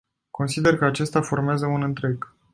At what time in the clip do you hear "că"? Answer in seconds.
0.77-0.85